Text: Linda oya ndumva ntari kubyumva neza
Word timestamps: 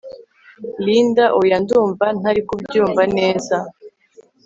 Linda 0.85 1.25
oya 1.39 1.57
ndumva 1.63 2.05
ntari 2.19 2.41
kubyumva 2.47 3.03
neza 3.17 3.57